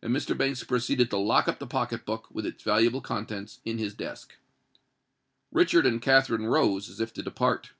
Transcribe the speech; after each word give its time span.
And 0.00 0.16
Mr. 0.16 0.34
Banks 0.34 0.64
proceeded 0.64 1.10
to 1.10 1.18
lock 1.18 1.46
up 1.46 1.58
the 1.58 1.66
pocket 1.66 2.06
book, 2.06 2.30
with 2.30 2.46
its 2.46 2.62
valuable 2.62 3.02
contents, 3.02 3.60
in 3.62 3.76
his 3.76 3.92
desk. 3.92 4.36
Richard 5.52 5.84
and 5.84 6.00
Katherine 6.00 6.46
rose, 6.46 6.88
as 6.88 6.98
if 6.98 7.12
to 7.12 7.22
depart. 7.22 7.72